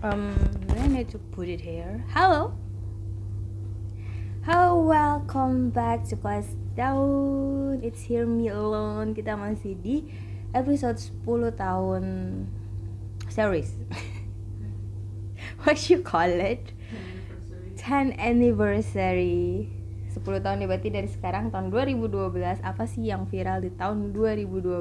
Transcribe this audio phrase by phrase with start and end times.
[0.00, 0.32] Um,
[0.80, 2.02] I need to put it here.
[2.16, 2.56] Hello.
[4.48, 7.84] Hello, welcome back to Class Down.
[7.84, 9.12] It's here me alone.
[9.12, 10.08] Kita masih di
[10.56, 12.04] episode 10 tahun
[13.28, 13.76] series.
[15.68, 16.72] What you call it?
[17.76, 19.68] 10 anniversary.
[20.16, 24.80] 10 tahun ya berarti dari sekarang tahun 2012 apa sih yang viral di tahun 2012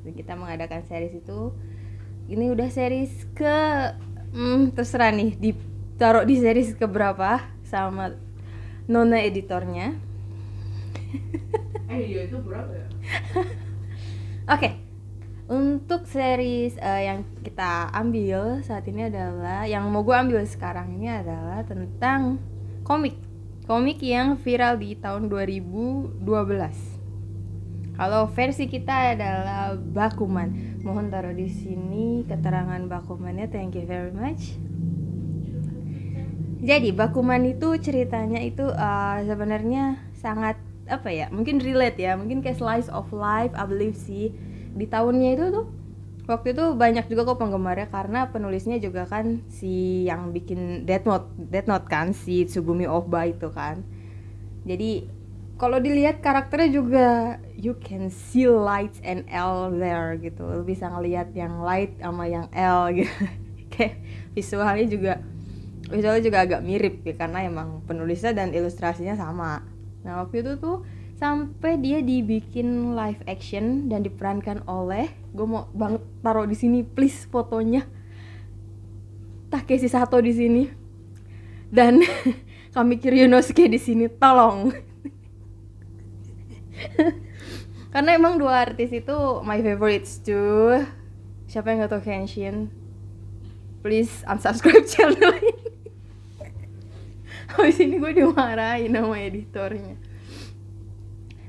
[0.00, 1.52] dan kita mengadakan series itu
[2.32, 3.54] ini udah series ke
[4.36, 8.12] hmm, terserah nih ditaruh di series ke berapa sama
[8.84, 9.96] nona editornya
[11.86, 12.86] Eh iya itu berapa ya?
[14.54, 14.74] Oke,
[15.46, 21.06] untuk series eh, yang kita ambil saat ini adalah yang mau gue ambil sekarang ini
[21.06, 22.42] adalah tentang
[22.82, 23.14] komik,
[23.70, 26.95] komik yang viral di tahun 2012.
[27.96, 30.78] Kalau versi kita adalah Bakuman.
[30.84, 33.48] Mohon taruh di sini keterangan Bakumannya.
[33.48, 34.60] Thank you very much.
[36.60, 41.32] Jadi Bakuman itu ceritanya itu eh, sebenarnya sangat apa ya?
[41.32, 44.36] Mungkin relate ya, mungkin kayak slice of life, I believe sih.
[44.76, 45.66] Di tahunnya itu tuh
[46.28, 51.32] waktu itu banyak juga kok penggemarnya karena penulisnya juga kan si yang bikin Death Note,
[51.38, 53.80] Death Note kan si Tsugumi Ohba itu kan.
[54.66, 55.15] Jadi
[55.56, 57.08] kalau dilihat karakternya juga
[57.56, 60.44] you can see lights and L there gitu.
[60.44, 63.12] Lu bisa ngelihat yang light sama yang L gitu.
[63.72, 63.96] Kayak
[64.36, 65.12] visualnya juga
[65.88, 69.64] visualnya juga agak mirip ya karena emang penulisnya dan ilustrasinya sama.
[70.04, 70.84] Nah waktu itu tuh
[71.16, 77.24] sampai dia dibikin live action dan diperankan oleh gue mau banget taruh di sini please
[77.32, 77.88] fotonya
[79.48, 80.68] Takeshi Sato di sini
[81.72, 82.04] dan
[82.76, 84.85] kami Yunosuke di sini tolong
[87.92, 90.84] karena emang dua artis itu my favorites tuh
[91.46, 92.70] siapa yang gak tau Kenshin?
[93.80, 95.54] Please unsubscribe channel ini.
[97.54, 99.96] Habis ini gue dimarahin sama editornya.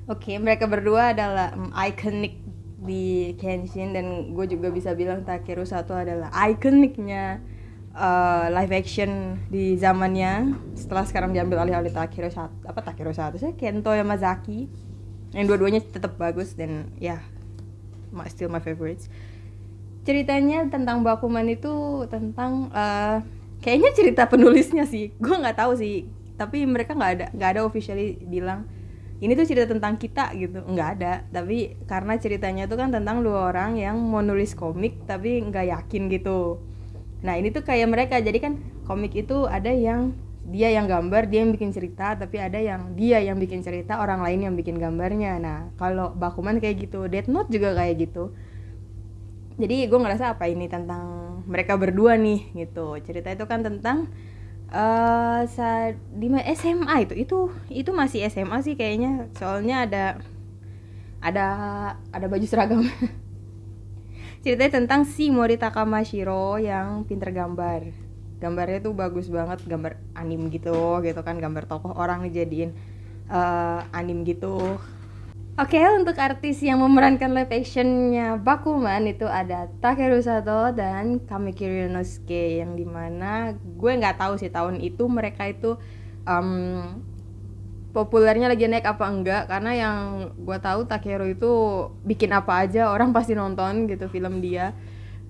[0.07, 2.39] Oke, mereka berdua adalah um, iconic
[2.79, 7.43] di Kenshin dan gue juga bisa bilang Takeru Sato adalah ikoniknya
[7.91, 10.55] uh, live action di zamannya.
[10.77, 13.57] Setelah sekarang diambil alih oleh Takeru Sato apa Takeru Sato sih?
[13.57, 14.86] Kento Yamazaki
[15.35, 17.19] yang dua-duanya tetap bagus dan ya
[18.15, 19.11] yeah, still my favorites.
[20.07, 23.19] Ceritanya tentang Bakuman itu tentang uh,
[23.59, 25.11] kayaknya cerita penulisnya sih.
[25.19, 26.07] Gue nggak tahu sih
[26.37, 28.69] tapi mereka nggak ada nggak ada officially bilang
[29.17, 30.61] ini tuh cerita tentang kita gitu.
[30.61, 31.13] Nggak ada.
[31.33, 36.05] Tapi karena ceritanya tuh kan tentang dua orang yang mau nulis komik tapi nggak yakin
[36.13, 36.61] gitu.
[37.25, 38.21] Nah ini tuh kayak mereka.
[38.21, 40.13] Jadi kan komik itu ada yang
[40.47, 44.23] dia yang gambar dia yang bikin cerita tapi ada yang dia yang bikin cerita orang
[44.23, 45.35] lain yang bikin gambarnya.
[45.43, 48.31] Nah kalau Bakuman kayak gitu Death Note juga kayak gitu.
[49.59, 52.95] Jadi gue ngerasa apa ini tentang mereka berdua nih gitu.
[53.03, 54.07] Cerita itu kan tentang
[54.71, 55.43] uh,
[56.15, 57.13] di SMA itu.
[57.19, 57.37] Itu
[57.67, 59.27] itu masih SMA sih kayaknya.
[59.35, 60.05] Soalnya ada
[61.19, 61.47] ada
[62.15, 62.87] ada baju seragam.
[64.47, 68.06] Ceritanya tentang si Morita Kamashiro yang pinter gambar
[68.37, 72.73] gambarnya tuh bagus banget gambar anim gitu gitu kan gambar tokoh orang dijadiin
[73.29, 74.77] uh, anim gitu
[75.57, 81.89] Oke, okay, untuk artis yang memerankan live actionnya Bakuman itu ada Takeru Sato dan Kamikiri
[81.89, 85.73] Ryunosuke yang di mana gue nggak tahu sih tahun itu mereka itu
[86.29, 87.01] um,
[87.89, 89.97] populernya lagi naik apa enggak karena yang
[90.37, 91.51] gue tahu Takeru itu
[92.05, 94.77] bikin apa aja orang pasti nonton gitu film dia.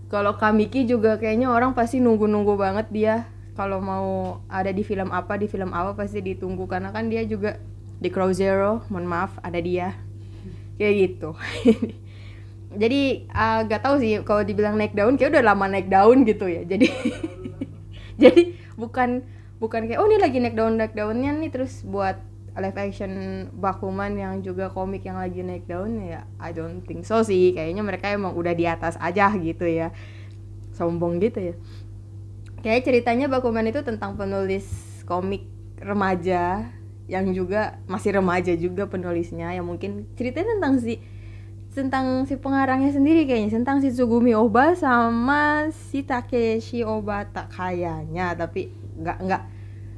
[0.08, 3.16] Kalau Kamiki juga kayaknya orang pasti nunggu-nunggu banget dia.
[3.60, 6.64] Kalau mau ada di film apa di film apa pasti ditunggu.
[6.70, 7.60] Karena kan dia juga
[7.98, 9.98] di Crow Zero, mohon maaf ada dia.
[10.80, 11.30] Kayak gitu.
[12.82, 16.48] Jadi uh, gak tahu sih kalau dibilang naik daun kayak udah lama naik daun gitu
[16.48, 16.64] ya.
[16.64, 16.88] Jadi
[18.22, 19.24] jadi bukan
[19.58, 22.20] bukan kayak oh ini lagi naik daun naik daunnya nih terus buat
[22.58, 23.12] live action
[23.54, 27.54] Bakuman yang juga komik yang lagi naik daun ya I don't think so sih.
[27.54, 29.94] Kayaknya mereka emang udah di atas aja gitu ya.
[30.74, 31.56] Sombong gitu ya.
[32.62, 34.66] Kayak ceritanya Bakuman itu tentang penulis
[35.06, 35.46] komik
[35.78, 36.68] remaja
[37.08, 41.00] yang juga masih remaja juga penulisnya yang mungkin ceritanya tentang si
[41.72, 48.74] tentang si pengarangnya sendiri kayaknya tentang si Tsugumi Oba sama si Takeshi Obata kayaknya tapi
[48.98, 49.44] nggak nggak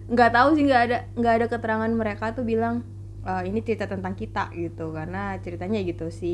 [0.09, 2.81] nggak tahu sih nggak ada nggak ada keterangan mereka tuh bilang
[3.21, 4.89] e, ini cerita tentang kita gitu.
[4.89, 6.33] Karena ceritanya gitu si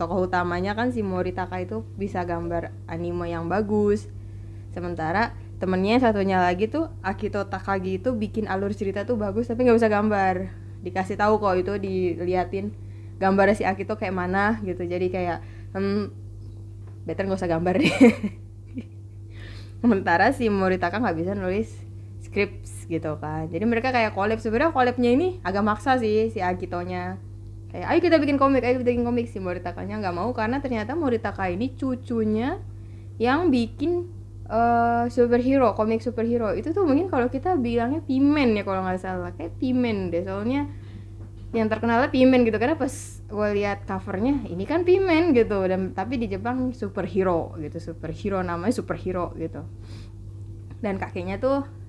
[0.00, 4.08] tokoh utamanya kan si Moritaka itu bisa gambar anime yang bagus.
[4.72, 9.76] Sementara temennya satunya lagi tuh Akito Takagi itu bikin alur cerita tuh bagus tapi nggak
[9.76, 10.36] bisa gambar.
[10.82, 12.72] Dikasih tahu kok itu diliatin
[13.20, 14.88] gambar si Akito kayak mana gitu.
[14.88, 15.44] Jadi kayak
[15.76, 16.08] hmm
[17.04, 17.92] better nggak usah gambar deh.
[19.84, 21.91] Sementara si Moritaka nggak bisa nulis
[22.32, 23.44] scripts gitu kan.
[23.52, 24.40] Jadi mereka kayak collab.
[24.40, 27.20] Sebenarnya collabnya ini agak maksa sih si Akitonya.
[27.68, 29.28] Kayak ayo kita bikin komik ayo kita bikin komik.
[29.28, 32.56] Si Moritakanya nggak mau karena ternyata Moritaka ini cucunya
[33.20, 34.08] yang bikin
[34.48, 36.56] uh, superhero komik superhero.
[36.56, 39.36] Itu tuh mungkin kalau kita bilangnya pimen ya kalau nggak salah.
[39.36, 40.24] Kayak pimen deh.
[40.24, 40.72] Soalnya
[41.52, 42.56] yang terkenalnya pimen gitu.
[42.56, 42.92] Karena pas
[43.28, 45.68] gue lihat covernya ini kan pimen gitu.
[45.68, 47.76] Dan tapi di Jepang superhero gitu.
[47.92, 49.60] Superhero namanya superhero gitu.
[50.80, 51.81] Dan kakeknya tuh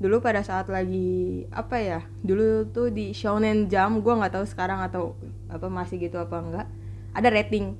[0.00, 4.80] dulu pada saat lagi apa ya dulu tuh di Shonen Jump gue nggak tahu sekarang
[4.80, 5.12] atau
[5.52, 6.66] apa masih gitu apa enggak
[7.12, 7.76] ada rating.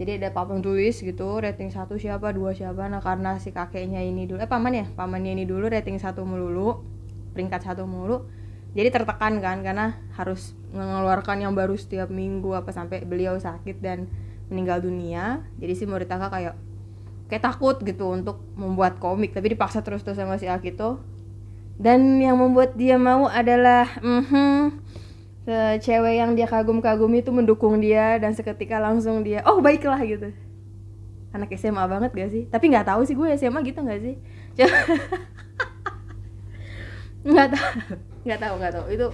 [0.00, 2.88] Jadi ada papan tulis gitu rating satu siapa dua siapa.
[2.88, 4.86] Nah karena si kakeknya ini dulu eh paman ya?
[4.96, 6.82] Pamannya ini dulu rating satu melulu
[7.36, 8.26] peringkat satu mulu
[8.70, 14.06] jadi tertekan kan karena harus mengeluarkan yang baru setiap minggu apa sampai beliau sakit dan
[14.46, 15.42] meninggal dunia.
[15.58, 16.54] Jadi si Moritaka kayak
[17.26, 20.98] kayak takut gitu untuk membuat komik tapi dipaksa terus terus sama si Akito
[21.80, 24.56] dan yang membuat dia mau adalah mm -hmm,
[25.80, 30.28] cewek yang dia kagum-kagumi itu mendukung dia dan seketika langsung dia oh baiklah gitu.
[31.32, 32.44] Anak SMA banget gak sih?
[32.52, 34.14] Tapi nggak tahu sih gue SMA gitu nggak sih?
[37.24, 37.72] Nggak tahu
[38.20, 39.06] nggak tahu nggak tahu itu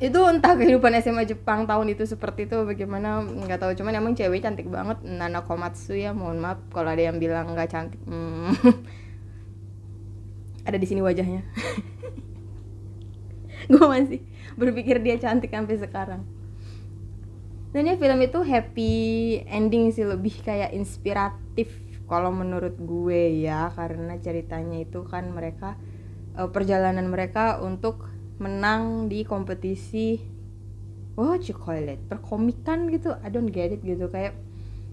[0.00, 4.40] itu entah kehidupan SMA Jepang tahun itu seperti itu bagaimana nggak tahu cuman emang cewek
[4.40, 8.00] cantik banget Nana Komatsu ya mohon maaf kalau ada yang bilang nggak cantik.
[8.08, 8.56] Hmm.
[10.64, 11.42] ada di sini wajahnya.
[13.70, 14.20] Gue masih
[14.58, 16.22] berpikir dia cantik sampai sekarang.
[17.70, 18.94] Dan ya film itu happy
[19.46, 21.70] ending sih lebih kayak inspiratif
[22.10, 25.78] kalau menurut gue ya karena ceritanya itu kan mereka
[26.34, 28.10] uh, perjalanan mereka untuk
[28.42, 30.18] menang di kompetisi
[31.14, 34.10] oh you call it perkomikan gitu I don't get it gitu.
[34.10, 34.34] Kayak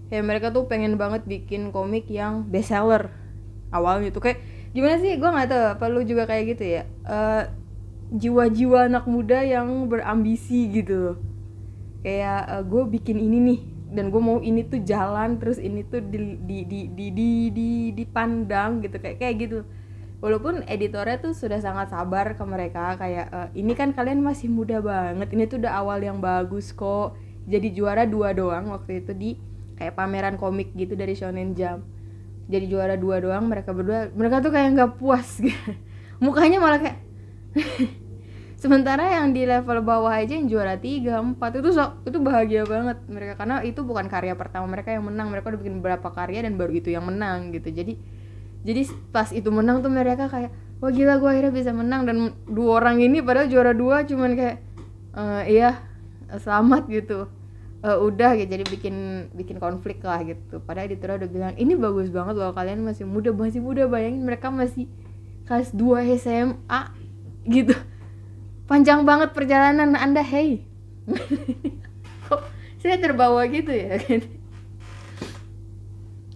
[0.06, 3.10] kayak mereka tuh pengen banget bikin komik yang best seller
[3.74, 4.38] awalnya tuh kayak
[4.72, 5.16] gimana sih?
[5.16, 6.82] Gue nggak tahu apa lu juga kayak gitu ya?
[7.04, 7.44] Uh,
[8.08, 11.20] jiwa-jiwa anak muda yang berambisi gitu
[12.00, 16.04] kayak uh, gue bikin ini nih dan gue mau ini tuh jalan terus ini tuh
[16.04, 19.58] di di di di di, di dipandang gitu kayak kayak gitu.
[20.18, 24.82] Walaupun editornya tuh sudah sangat sabar ke mereka kayak e, ini kan kalian masih muda
[24.82, 27.16] banget ini tuh udah awal yang bagus kok.
[27.48, 29.30] Jadi juara dua doang waktu itu di
[29.78, 31.86] kayak pameran komik gitu dari Shonen Jump
[32.48, 35.72] jadi juara dua doang mereka berdua mereka tuh kayak nggak puas gitu.
[36.18, 36.98] Mukanya malah kayak
[38.62, 42.98] sementara yang di level bawah aja yang juara tiga empat itu so, itu bahagia banget
[43.06, 43.44] mereka.
[43.44, 46.72] Karena itu bukan karya pertama mereka yang menang mereka udah bikin beberapa karya dan baru
[46.72, 47.68] itu yang menang gitu.
[47.68, 48.00] Jadi
[48.64, 48.82] jadi
[49.14, 50.50] pas itu menang tuh mereka kayak
[50.82, 52.08] wah gila gue akhirnya bisa menang.
[52.08, 52.16] Dan
[52.48, 54.56] dua orang ini padahal juara dua cuman kayak
[55.14, 55.22] e,
[55.52, 55.84] iya
[56.32, 57.37] selamat gitu
[57.82, 58.50] uh, udah gitu.
[58.50, 58.94] Jadi bikin
[59.34, 60.58] bikin konflik lah gitu.
[60.62, 64.50] Padahal editor udah bilang ini bagus banget loh kalian masih muda masih muda bayangin mereka
[64.50, 64.88] masih
[65.46, 66.80] kelas 2 SMA
[67.46, 67.74] gitu.
[68.68, 70.68] Panjang banget perjalanan anda hey.
[72.28, 72.42] Kok
[72.84, 73.96] saya terbawa gitu ya?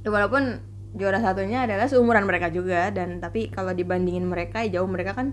[0.02, 5.32] Walaupun juara satunya adalah seumuran mereka juga dan tapi kalau dibandingin mereka jauh mereka kan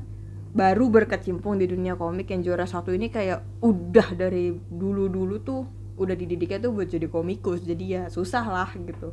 [0.49, 5.61] baru berkecimpung di dunia komik yang juara satu ini kayak udah dari dulu dulu tuh
[5.99, 9.11] udah dididiknya tuh buat jadi komikus jadi ya susah lah gitu.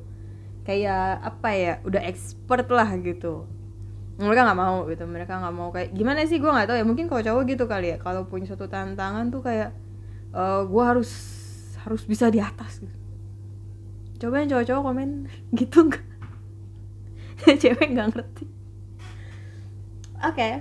[0.62, 3.44] Kayak apa ya udah expert lah gitu.
[4.16, 7.04] Mereka nggak mau gitu mereka nggak mau kayak gimana sih gue nggak tahu ya mungkin
[7.10, 9.76] kalau cowok gitu kali ya kalau punya suatu tantangan tuh kayak
[10.32, 11.10] uh, eh, gue harus
[11.84, 12.96] harus bisa di atas gitu.
[14.16, 15.10] Coba yang cowok-cowok komen
[15.60, 16.06] gitu enggak
[17.62, 18.46] cewek nggak ngerti.
[20.24, 20.32] Oke.
[20.32, 20.54] Okay.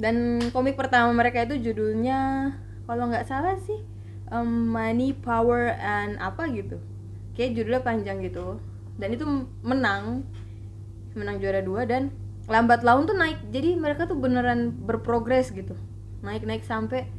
[0.00, 2.52] dan komik pertama mereka itu judulnya
[2.88, 3.78] kalau nggak salah sih
[4.30, 6.78] um, money power and apa gitu.
[7.34, 8.62] Kayak judulnya panjang gitu.
[8.96, 9.26] Dan itu
[9.60, 10.24] menang.
[11.12, 12.14] Menang juara dua dan
[12.46, 13.38] lambat laun tuh naik.
[13.50, 15.74] Jadi mereka tuh beneran berprogres gitu.
[16.22, 17.10] Naik naik sampai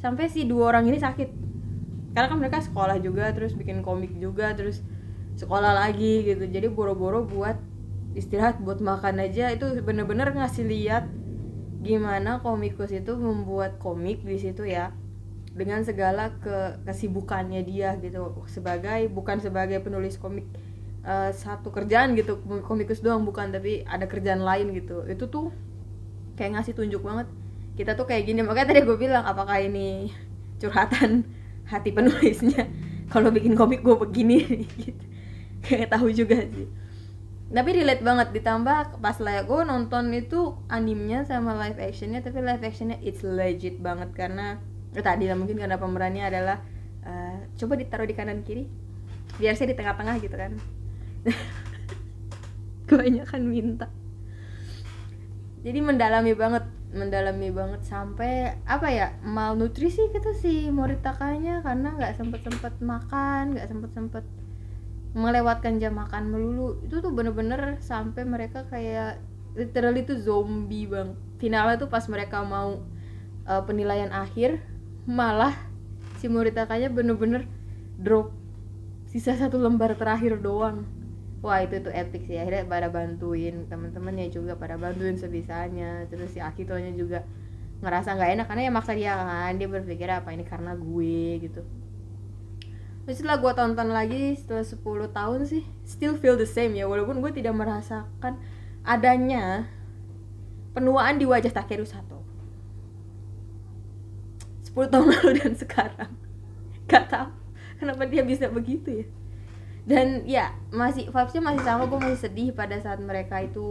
[0.00, 1.28] sampai si dua orang ini sakit.
[2.16, 4.80] Karena kan mereka sekolah juga terus bikin komik juga terus
[5.36, 6.48] sekolah lagi gitu.
[6.48, 7.60] Jadi boro-boro buat
[8.16, 9.52] istirahat buat makan aja.
[9.52, 11.04] Itu bener-bener ngasih lihat
[11.84, 14.88] gimana komikus itu membuat komik di situ ya
[15.54, 18.42] dengan segala ke kesibukannya dia gitu.
[18.50, 20.44] Sebagai bukan sebagai penulis komik
[21.06, 25.06] uh, satu kerjaan gitu komikus doang bukan tapi ada kerjaan lain gitu.
[25.06, 25.54] Itu tuh
[26.34, 27.30] kayak ngasih tunjuk banget.
[27.78, 30.10] Kita tuh kayak gini makanya tadi gue bilang apakah ini
[30.58, 31.22] curhatan
[31.70, 32.66] hati penulisnya?
[33.14, 34.42] Kalau bikin komik gue begini
[34.82, 35.04] gitu.
[35.62, 36.66] Kayak tahu juga sih.
[37.54, 42.66] Tapi relate banget ditambah pas lah gue nonton itu animnya sama live actionnya tapi live
[42.66, 44.58] actionnya it's legit banget karena
[45.00, 46.58] tadi lah mungkin karena pemerannya adalah
[47.02, 48.66] uh, coba ditaruh di kanan kiri
[49.38, 50.52] biar saya di tengah-tengah gitu kan.
[52.88, 53.86] Kebanyakan minta.
[55.64, 62.46] Jadi mendalami banget mendalami banget sampai apa ya malnutrisi gitu sih Moritakanya karena nggak sempet
[62.46, 64.24] sempet makan nggak sempet sempet
[65.14, 66.82] melewatkan jam makan melulu.
[66.82, 69.22] Itu tuh bener-bener sampai mereka kayak
[69.54, 71.14] literally tuh zombie bang.
[71.38, 72.82] Finalnya tuh pas mereka mau
[73.46, 74.58] uh, penilaian akhir
[75.04, 75.52] malah
[76.16, 77.44] si Moritakanya bener-bener
[78.00, 78.32] drop
[79.14, 80.88] sisa satu lembar terakhir doang.
[81.44, 82.40] Wah itu tuh epic sih.
[82.40, 86.08] Akhirnya pada bantuin temen-temennya juga pada bantuin sebisanya.
[86.08, 87.22] Terus si Akitonya juga
[87.84, 89.52] ngerasa nggak enak karena ya maksa dia kan.
[89.60, 91.46] Dia berpikir apa ini karena gue?
[91.46, 91.62] gitu.
[93.04, 94.80] Terus setelah gue tonton lagi setelah 10
[95.12, 96.88] tahun sih still feel the same ya.
[96.88, 98.40] Walaupun gue tidak merasakan
[98.80, 99.68] adanya
[100.72, 102.13] penuaan di wajah Takeru Sato
[104.74, 106.12] 10 tahun lalu dan sekarang.
[106.90, 107.30] Gak tau
[107.78, 109.06] kenapa dia bisa begitu ya.
[109.84, 113.68] Dan ya masih vibesnya masih sama gue masih sedih pada saat mereka itu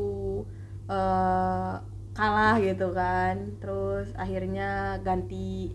[0.87, 1.81] uh,
[2.13, 3.57] kalah gitu kan.
[3.57, 5.73] Terus akhirnya ganti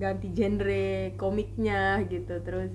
[0.00, 2.40] ganti genre komiknya gitu.
[2.40, 2.72] Terus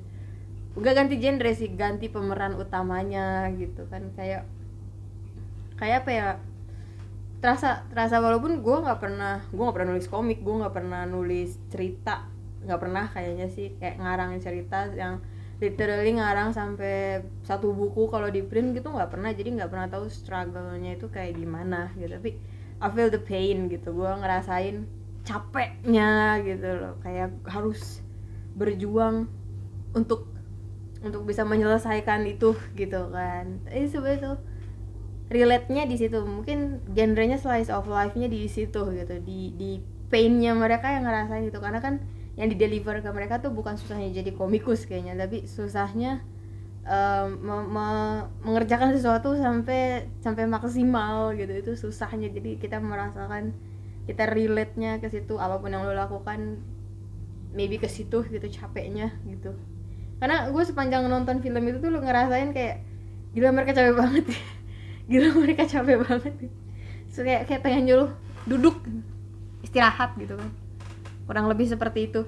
[0.77, 4.13] enggak ganti genre sih ganti pemeran utamanya gitu kan.
[4.13, 4.45] Kayak
[5.81, 6.27] kayak apa ya
[7.41, 11.57] terasa terasa walaupun gue nggak pernah gue nggak pernah nulis komik gue nggak pernah nulis
[11.73, 12.29] cerita
[12.61, 15.17] nggak pernah kayaknya sih kayak ngarangin cerita yang
[15.61, 19.29] literally ngarang sampai satu buku kalau di print gitu nggak pernah.
[19.29, 22.17] Jadi nggak pernah tahu struggle-nya itu kayak gimana gitu.
[22.17, 22.31] Tapi
[22.81, 24.89] I feel the pain gitu gue ngerasain
[25.21, 26.97] capeknya gitu loh.
[27.05, 28.01] Kayak harus
[28.57, 29.29] berjuang
[29.93, 30.25] untuk
[31.05, 33.61] untuk bisa menyelesaikan itu gitu kan.
[33.69, 34.37] Sebenarnya tuh
[35.31, 36.19] relate-nya di situ.
[36.21, 39.15] Mungkin genrenya slice of life-nya di situ gitu.
[39.23, 39.79] Di di
[40.11, 41.63] pain-nya mereka yang ngerasain gitu.
[41.63, 42.03] Karena kan
[42.35, 45.15] yang di deliver ke mereka tuh bukan susahnya jadi komikus kayaknya.
[45.15, 46.19] Tapi susahnya
[46.83, 47.87] um, me me
[48.43, 51.55] mengerjakan sesuatu sampai sampai maksimal gitu.
[51.55, 52.27] Itu susahnya.
[52.29, 53.55] Jadi kita merasakan
[54.05, 55.39] kita relate nya ke situ.
[55.39, 56.59] Apa pun yang lo lakukan
[57.55, 59.55] maybe ke situ gitu capeknya gitu.
[60.19, 62.83] Karena gue sepanjang nonton film itu tuh lo ngerasain kayak
[63.31, 64.25] gila mereka capek banget
[65.11, 66.33] gila mereka capek banget.
[67.11, 68.11] So, kayak kayak pengen nyuruh
[68.47, 68.79] duduk
[69.61, 70.49] istirahat gitu kan.
[71.27, 72.23] Kurang lebih seperti itu.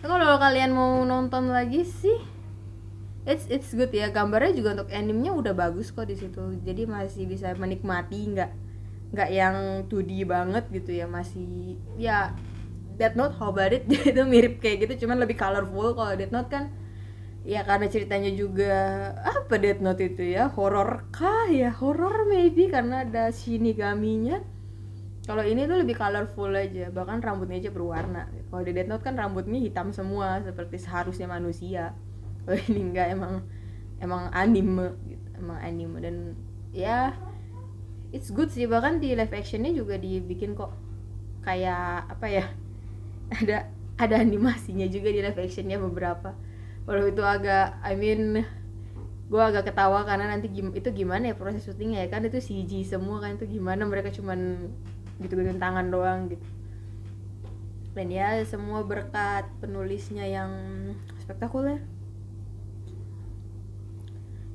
[0.00, 2.16] Kalau kalian mau nonton lagi sih
[3.28, 4.08] it's it's good ya.
[4.08, 6.56] Gambarnya juga untuk animenya udah bagus kok di situ.
[6.64, 8.50] Jadi masih bisa menikmati nggak
[9.10, 11.06] nggak yang 2D banget gitu ya.
[11.10, 12.32] Masih ya
[12.96, 13.84] Death Note how about it?
[14.10, 15.92] Itu mirip kayak gitu cuman lebih colorful.
[15.92, 16.72] Kalau Death Note kan
[17.40, 18.74] ya karena ceritanya juga
[19.24, 20.52] apa Death Note itu ya?
[20.52, 21.72] Horror kah ya?
[21.72, 24.44] Horror maybe karena ada shinigaminya.
[25.24, 28.28] Kalau ini tuh lebih colorful aja bahkan rambutnya aja berwarna.
[28.28, 31.96] Kalau di Death Note kan rambutnya hitam semua seperti seharusnya manusia.
[32.44, 33.44] Kalau ini enggak emang
[34.00, 35.26] emang anime gitu.
[35.40, 36.16] Emang anime dan
[36.76, 37.16] ya
[38.12, 38.68] it's good sih.
[38.68, 40.72] Bahkan di live actionnya juga dibikin kok
[41.40, 42.44] kayak apa ya
[43.40, 46.36] ada ada animasinya juga di live actionnya beberapa
[46.88, 48.44] walau itu agak I mean
[49.30, 52.08] gue agak ketawa karena nanti itu gimana ya proses syutingnya ya?
[52.10, 54.70] Kan itu CG semua kan itu gimana mereka cuman
[55.22, 56.42] gitu-gituin tangan doang gitu.
[57.94, 60.50] Dan ya semua berkat penulisnya yang
[61.22, 61.82] spektakuler.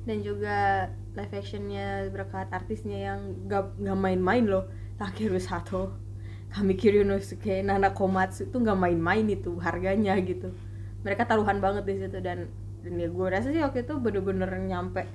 [0.04, 4.68] Dan juga live actionnya berkat artisnya yang gak, gak main-main loh.
[4.96, 5.92] Takeru Sato
[6.52, 10.52] Kamikiri Nosuke Nana Komatsu itu gak main-main itu harganya gitu
[11.06, 12.50] mereka taruhan banget di situ dan
[12.82, 15.06] dan ya gue rasa sih waktu itu bener-bener nyampe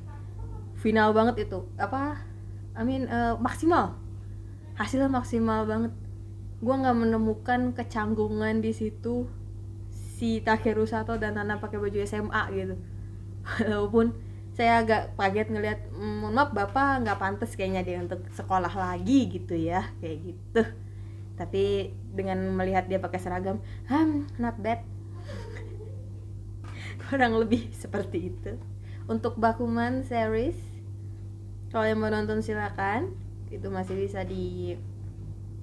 [0.81, 1.69] final banget itu.
[1.77, 2.17] Apa?
[2.73, 3.93] I mean uh, maksimal.
[4.75, 5.93] Hasilnya maksimal banget.
[6.57, 9.29] Gue nggak menemukan kecanggungan di situ
[9.93, 12.75] si Takeru Sato dan Nana pakai baju SMA gitu.
[13.69, 14.17] Walaupun
[14.51, 19.29] saya agak kaget ngelihat mm, mohon maaf bapak nggak pantas kayaknya dia untuk sekolah lagi
[19.29, 20.61] gitu ya kayak gitu.
[21.37, 23.57] Tapi dengan melihat dia pakai seragam
[23.89, 24.85] hmm not bad
[27.11, 28.55] kurang lebih seperti itu.
[29.11, 30.55] Untuk Bakuman series
[31.71, 33.11] kalau yang mau nonton silakan.
[33.51, 34.75] Itu masih bisa di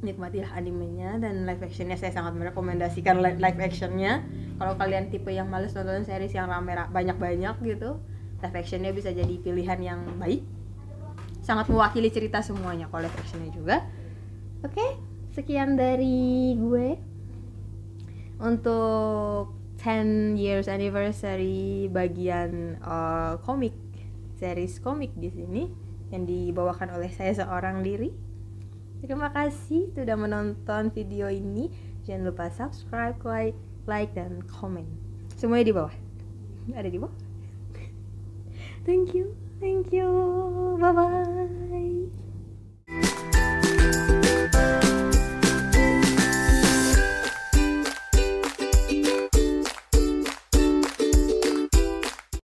[0.04, 1.96] nikmati animenya dan live actionnya.
[1.96, 4.24] Saya sangat merekomendasikan live actionnya.
[4.60, 7.96] Kalau kalian tipe yang males nonton series yang rame banyak-banyak gitu
[8.38, 10.44] live actionnya bisa jadi pilihan yang baik.
[11.42, 13.76] Sangat mewakili cerita semuanya kalau live actionnya juga.
[14.62, 14.90] Oke okay,
[15.32, 16.88] sekian dari gue.
[18.38, 23.75] Untuk 10 years anniversary bagian uh, komik
[24.38, 25.70] series komik di sini
[26.11, 28.11] yang dibawakan oleh saya seorang diri.
[28.99, 31.70] Terima kasih sudah menonton video ini.
[32.02, 34.88] Jangan lupa subscribe, like, like dan komen.
[35.38, 35.94] Semuanya di bawah.
[36.75, 37.14] Ada di bawah.
[38.88, 39.49] Thank you.
[39.61, 41.88] thank you bye bye